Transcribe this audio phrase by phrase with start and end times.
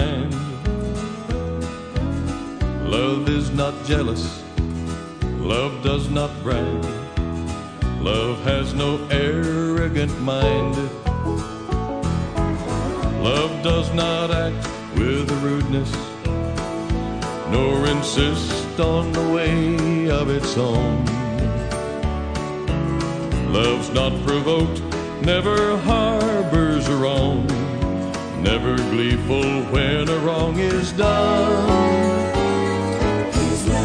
[0.00, 0.32] Kind.
[2.90, 4.42] Love is not jealous.
[5.52, 6.84] Love does not brag.
[8.00, 10.76] Love has no arrogant mind.
[13.22, 14.64] Love does not act
[14.96, 15.92] with rudeness,
[17.54, 21.04] nor insist on the way of its own.
[23.52, 24.80] Love's not provoked,
[25.22, 27.46] never harbors wrong,
[28.42, 32.30] never gleeful when a wrong is done.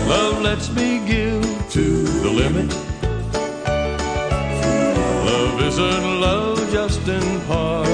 [0.08, 2.72] Love lets me give to the limit.
[5.26, 7.88] Love isn't love just in part.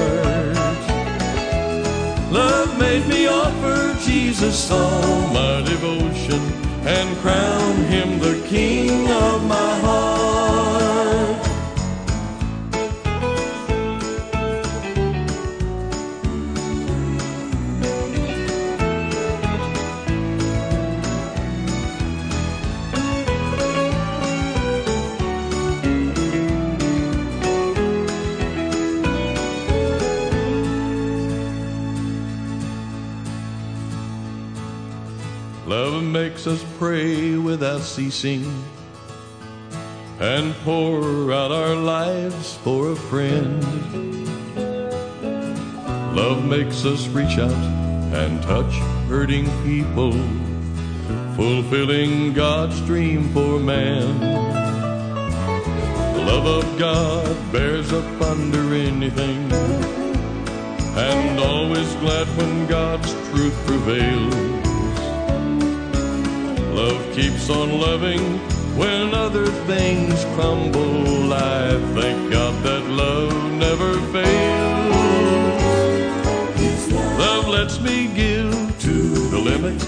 [2.30, 6.40] Love made me offer Jesus all my devotion
[6.86, 10.11] and crown him the king of my heart.
[36.52, 38.44] Us pray without ceasing
[40.20, 43.64] and pour out our lives for a friend.
[46.14, 47.64] Love makes us reach out
[48.12, 48.74] and touch
[49.08, 50.12] hurting people,
[51.36, 54.20] fulfilling God's dream for man.
[56.16, 59.50] The love of God bears up under anything
[60.98, 64.61] and always glad when God's truth prevails.
[66.74, 68.38] Love keeps on loving
[68.78, 71.32] when other things crumble.
[71.32, 74.92] I thank God that love never fails.
[77.18, 78.94] Love lets me give to
[79.28, 79.82] the limit.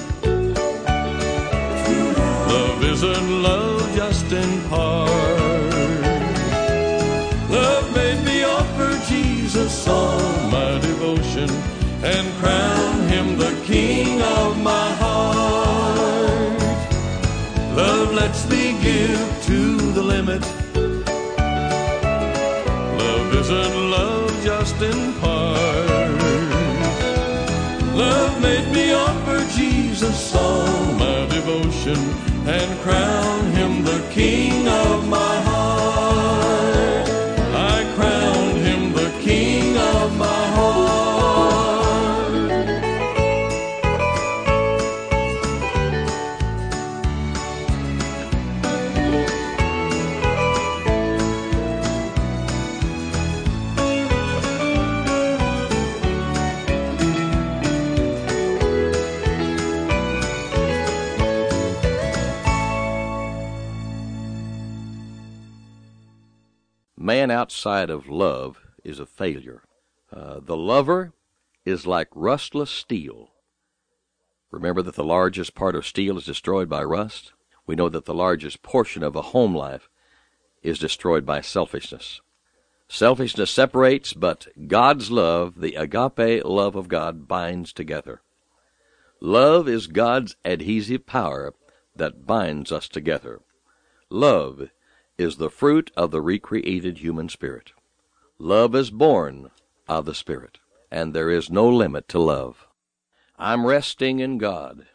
[2.53, 5.14] Love isn't love just in part.
[17.77, 20.43] Love lets me give to the limit.
[23.03, 26.15] Love isn't love just in part.
[27.95, 31.99] Love made me offer Jesus all my devotion
[32.47, 35.54] and crown him the king of my heart.
[67.25, 69.63] Man outside of love is a failure.
[70.13, 71.15] Uh, the lover
[71.65, 73.31] is like rustless steel.
[74.51, 77.33] Remember that the largest part of steel is destroyed by rust?
[77.67, 79.89] We know that the largest portion of a home life
[80.63, 82.21] is destroyed by selfishness.
[82.89, 88.21] Selfishness separates, but God's love, the agape love of God, binds together.
[89.19, 91.55] Love is God's adhesive power
[91.97, 93.41] that binds us together.
[94.11, 94.69] Love
[95.19, 97.73] is the fruit of the recreated human spirit.
[98.39, 99.51] Love is born
[99.89, 100.59] of the Spirit,
[100.91, 102.67] and there is no limit to love.
[103.39, 104.87] I'm resting in God.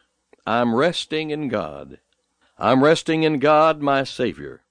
[0.46, 1.98] I'm resting in God.
[2.58, 4.62] I'm resting in God, my Savior.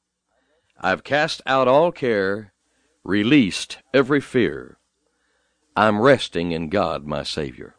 [0.80, 2.54] I've cast out all care,
[3.04, 4.78] released every fear.
[5.76, 7.76] I'm resting in God, my Savior.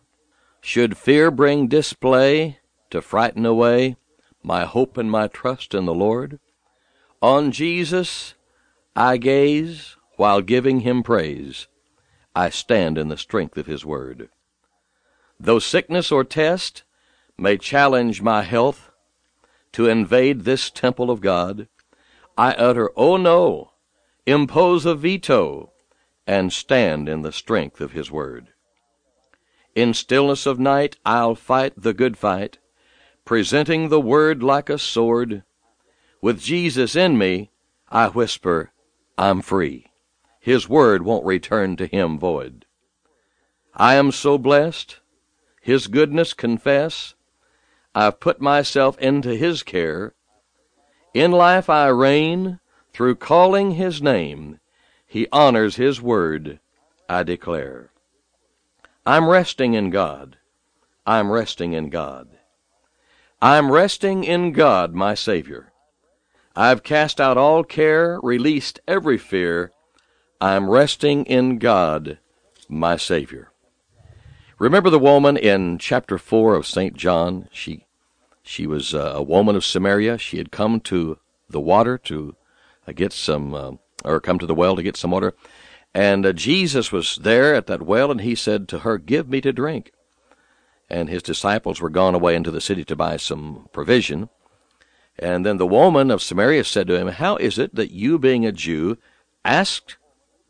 [0.61, 2.59] Should fear bring display
[2.91, 3.97] to frighten away
[4.43, 6.41] my hope and my trust in the Lord,
[7.23, 8.35] on Jesus
[8.97, 11.67] I gaze while giving him praise.
[12.35, 14.29] I stand in the strength of his word.
[15.39, 16.83] Though sickness or test
[17.39, 18.91] may challenge my health
[19.73, 21.69] to invade this temple of God,
[22.37, 23.73] I utter, Oh no,
[24.27, 25.73] impose a veto,
[26.27, 28.49] and stand in the strength of his word.
[29.75, 32.59] In stillness of night I'll fight the good fight,
[33.25, 35.43] presenting the word like a sword.
[36.23, 37.51] With Jesus in me,
[37.89, 38.73] I whisper,
[39.17, 39.87] I'm free.
[40.39, 42.67] His word won't return to him void.
[43.75, 45.01] I am so blessed,
[45.63, 47.15] His goodness confess.
[47.95, 50.15] I've put myself into His care.
[51.15, 52.61] In life I reign
[52.93, 54.61] through calling His name.
[55.07, 56.61] He honors His word,
[57.09, 57.91] I declare.
[59.07, 60.37] I'm resting in God.
[61.07, 62.29] I'm resting in God.
[63.41, 65.73] I'm resting in God, my Savior.
[66.57, 69.73] I've cast out all care, released every fear.
[70.41, 72.19] I'm resting in God,
[72.69, 73.53] my Savior.
[74.59, 76.97] Remember the woman in chapter 4 of St.
[76.97, 77.49] John?
[77.53, 77.87] She,
[78.43, 80.19] she was uh, a woman of Samaria.
[80.19, 81.19] She had come to
[81.49, 82.35] the water to
[82.87, 83.73] uh, get some, uh,
[84.05, 85.35] or come to the well to get some water.
[85.95, 89.41] And uh, Jesus was there at that well, and he said to her, Give me
[89.41, 89.93] to drink.
[90.89, 94.29] And his disciples were gone away into the city to buy some provision.
[95.21, 98.47] And then the woman of Samaria said to him, How is it that you, being
[98.47, 98.97] a Jew,
[99.45, 99.99] asked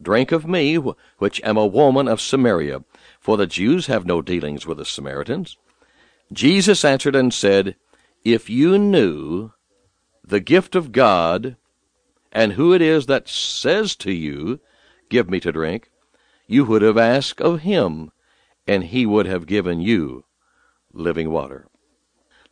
[0.01, 0.77] drink of me,
[1.19, 2.85] which am a woman of Samaria?
[3.19, 5.59] For the Jews have no dealings with the Samaritans.
[6.33, 7.75] Jesus answered and said,
[8.25, 9.51] If you knew
[10.23, 11.57] the gift of God,
[12.31, 14.61] and who it is that says to you,
[15.09, 15.91] Give me to drink,
[16.47, 18.13] you would have asked of him,
[18.69, 20.25] and he would have given you
[20.93, 21.67] living water.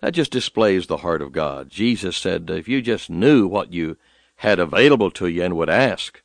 [0.00, 1.70] That just displays the heart of God.
[1.70, 3.96] Jesus said, if you just knew what you
[4.36, 6.22] had available to you and would ask,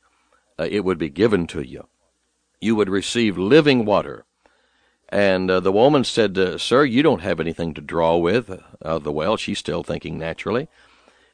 [0.58, 1.88] uh, it would be given to you.
[2.60, 4.24] You would receive living water.
[5.08, 9.02] And uh, the woman said, uh, Sir, you don't have anything to draw with of
[9.02, 9.36] the well.
[9.36, 10.68] She's still thinking naturally.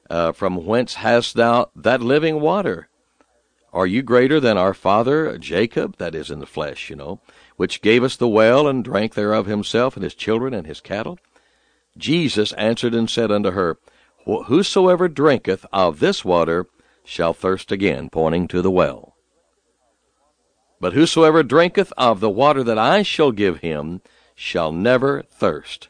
[0.08, 2.88] Uh, from whence hast thou that living water?
[3.72, 7.20] Are you greater than our father Jacob, that is in the flesh, you know,
[7.56, 11.18] which gave us the well and drank thereof himself and his children and his cattle?
[11.96, 13.78] Jesus answered and said unto her,
[14.24, 16.66] Whosoever drinketh of this water
[17.04, 19.16] shall thirst again, pointing to the well.
[20.80, 24.00] But whosoever drinketh of the water that I shall give him
[24.34, 25.88] shall never thirst.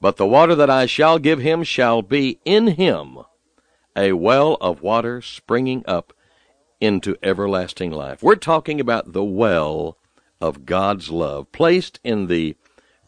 [0.00, 3.18] But the water that I shall give him shall be in him
[3.96, 6.12] a well of water springing up
[6.80, 8.22] into everlasting life.
[8.22, 9.98] We're talking about the well
[10.40, 12.56] of God's love placed in the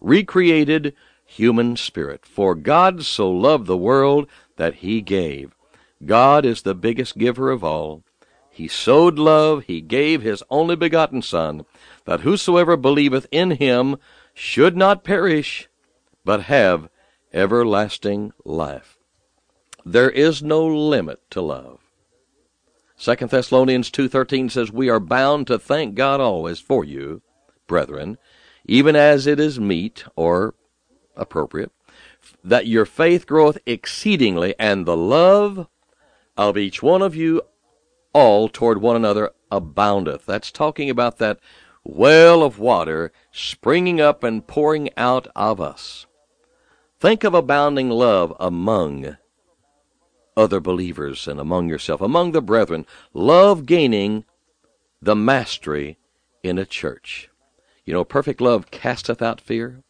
[0.01, 0.95] recreated
[1.31, 2.27] human spirit.
[2.27, 5.55] For God so loved the world that he gave.
[6.05, 8.03] God is the biggest giver of all.
[8.51, 11.65] He sowed love, he gave his only begotten Son,
[12.05, 13.97] that whosoever believeth in him
[14.35, 15.69] should not perish,
[16.25, 16.89] but have
[17.33, 18.99] everlasting life.
[19.85, 21.79] There is no limit to love.
[22.97, 27.23] Second Thessalonians 2:13 says we are bound to thank God always for you,
[27.67, 28.19] brethren,
[28.67, 30.55] even as it is meet or
[31.17, 31.73] appropriate,
[32.45, 35.69] that your faith groweth exceedingly and the love
[36.37, 37.43] of each one of you
[38.13, 40.27] all toward one another aboundeth.
[40.27, 41.39] That's talking about that
[41.85, 46.07] well of water springing up and pouring out of us.
[46.99, 49.17] Think of abounding love among
[50.37, 54.25] other believers and among yourself, among the brethren, love gaining
[55.01, 55.99] the mastery
[56.43, 57.31] in a church.
[57.85, 59.83] You know, perfect love casteth out fear.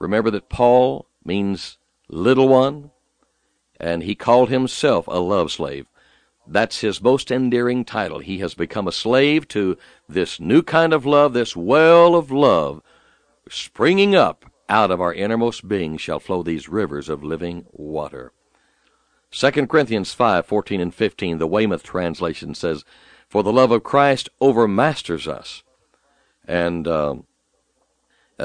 [0.00, 1.78] Remember that Paul means
[2.08, 2.90] little one,
[3.78, 5.86] and he called himself a love slave.
[6.46, 8.18] That's his most endearing title.
[8.18, 9.76] He has become a slave to
[10.08, 12.82] this new kind of love, this well of love,
[13.48, 18.32] springing up out of our innermost being shall flow these rivers of living water.
[19.32, 22.84] 2 Corinthians 5, 14 and 15, the Weymouth translation says,
[23.28, 25.62] For the love of Christ overmasters us.
[26.48, 27.16] And uh,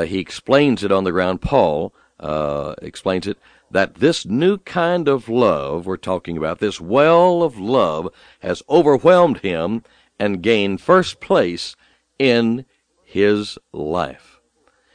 [0.03, 1.41] he explains it on the ground.
[1.41, 3.37] Paul uh, explains it
[3.71, 8.09] that this new kind of love we're talking about, this well of love,
[8.39, 9.83] has overwhelmed him
[10.19, 11.75] and gained first place
[12.19, 12.65] in
[13.03, 14.39] his life.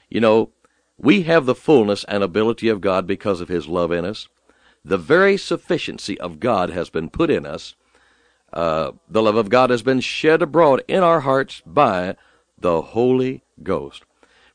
[0.09, 0.51] You know,
[0.97, 4.29] we have the fullness and ability of God because of his love in us
[4.85, 7.75] the very sufficiency of God has been put in us.
[8.53, 12.17] Uh, the love of God has been shed abroad in our hearts by
[12.59, 14.05] the Holy Ghost.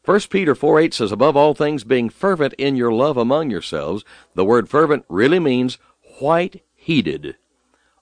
[0.05, 4.05] 1 Peter 4 8 says, Above all things, being fervent in your love among yourselves.
[4.35, 5.79] The word fervent really means
[6.19, 7.37] white heated,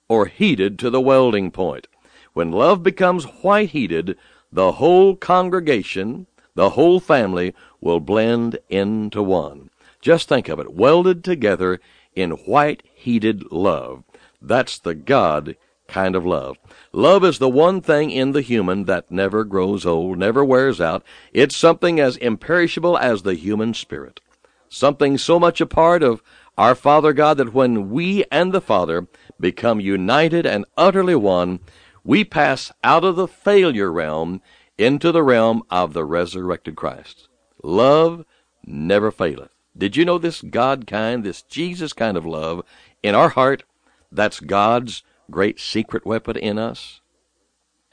[0.06, 1.86] or heated to the welding point.
[2.34, 4.18] When love becomes white heated,
[4.52, 9.70] the whole congregation, the whole family will blend into one.
[10.02, 11.80] Just think of it, welded together
[12.14, 14.04] in white heated love.
[14.42, 15.56] That's the God
[15.88, 16.56] kind of love.
[16.92, 21.04] Love is the one thing in the human that never grows old, never wears out.
[21.32, 24.20] It's something as imperishable as the human spirit.
[24.68, 26.22] Something so much a part of
[26.56, 29.06] our Father God that when we and the Father
[29.38, 31.60] become united and utterly one,
[32.02, 34.40] we pass out of the failure realm
[34.78, 37.28] into the realm of the resurrected Christ.
[37.62, 38.24] Love
[38.66, 39.50] never faileth.
[39.76, 42.62] Did you know this God kind, this Jesus kind of love
[43.02, 43.64] in our heart?
[44.12, 47.00] That's God's great secret weapon in us.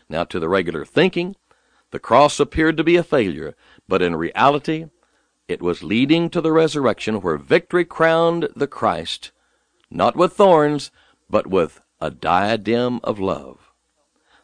[0.10, 1.36] Now, to the regular thinking,
[1.92, 3.56] the cross appeared to be a failure,
[3.88, 4.86] but in reality,
[5.48, 9.32] it was leading to the resurrection where victory crowned the Christ,
[9.90, 10.92] not with thorns,
[11.30, 13.72] but with a diadem of love.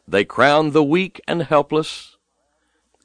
[0.06, 2.16] They crowned the weak and helpless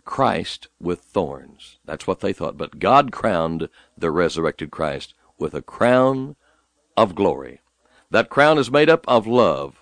[0.05, 1.79] Christ with thorns.
[1.85, 2.57] That's what they thought.
[2.57, 6.35] But God crowned the resurrected Christ with a crown
[6.95, 7.61] of glory.
[8.13, 9.81] That crown is made up of love.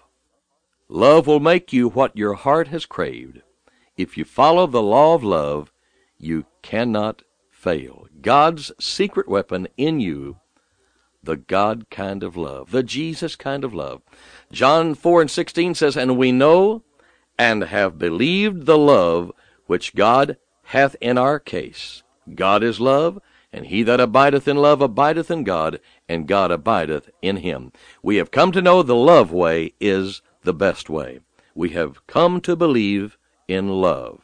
[0.88, 3.42] Love will make you what your heart has craved.
[3.98, 5.74] If you follow the law of love,
[6.18, 8.08] you cannot fail.
[8.22, 10.38] God's secret weapon in you,
[11.22, 14.02] the God kind of love, the Jesus kind of love.
[14.50, 16.84] John 4 and 16 says, And we know
[17.38, 19.34] and have believed the love
[19.66, 22.02] which God hath in our case.
[22.34, 23.20] God is love,
[23.54, 27.72] and he that abideth in love abideth in God, and God abideth in him.
[28.02, 31.20] We have come to know the love way is the best way.
[31.54, 33.18] We have come to believe
[33.48, 34.22] in love.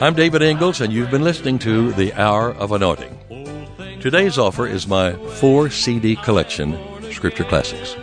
[0.00, 3.18] I'm David Ingles, and you've been listening to The Hour of Anointing.
[4.00, 6.78] Today's offer is my four CD collection,
[7.10, 7.96] Scripture Classics.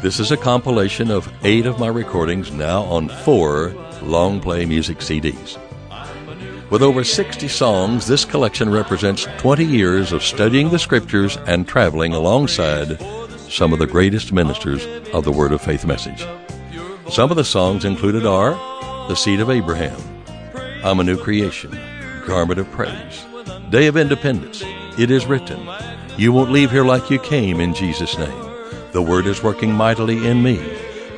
[0.00, 3.68] This is a compilation of eight of my recordings now on four
[4.02, 5.58] long play music CDs.
[6.72, 12.14] With over 60 songs, this collection represents 20 years of studying the scriptures and traveling
[12.14, 12.98] alongside
[13.50, 16.26] some of the greatest ministers of the Word of Faith message.
[17.10, 18.52] Some of the songs included are
[19.06, 20.00] The Seed of Abraham,
[20.82, 21.78] I'm a New Creation,
[22.26, 23.26] Garment of Praise,
[23.68, 24.62] Day of Independence,
[24.98, 25.68] It Is Written,
[26.16, 28.50] You Won't Leave Here Like You Came in Jesus' Name.
[28.92, 30.56] The word is working mightily in me.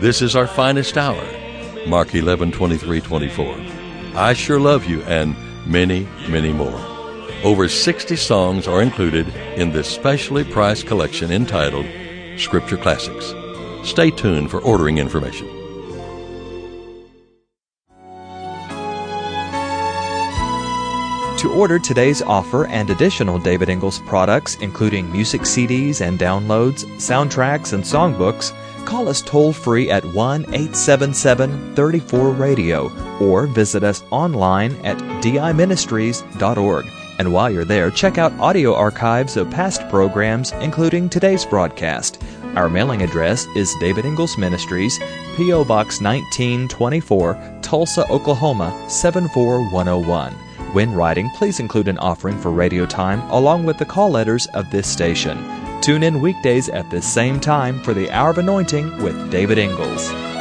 [0.00, 1.24] This is our finest hour.
[1.86, 3.83] Mark 11, 23, 24.
[4.16, 5.34] I sure love you, and
[5.66, 6.80] many, many more.
[7.42, 11.86] Over 60 songs are included in this specially priced collection entitled
[12.38, 13.34] Scripture Classics.
[13.82, 15.48] Stay tuned for ordering information.
[21.38, 27.72] To order today's offer and additional David Ingles products, including music CDs and downloads, soundtracks,
[27.72, 28.52] and songbooks,
[28.84, 36.86] call us toll free at 1 877 34 Radio or visit us online at diministries.org.
[37.18, 42.22] And while you're there, check out audio archives of past programs, including today's broadcast.
[42.56, 44.98] Our mailing address is David Ingles Ministries,
[45.36, 45.64] P.O.
[45.64, 50.32] Box 1924, Tulsa, Oklahoma 74101.
[50.72, 54.70] When writing, please include an offering for radio time along with the call letters of
[54.70, 55.63] this station.
[55.84, 60.33] Tune in weekdays at this same time for the Hour of Anointing with David Ingles.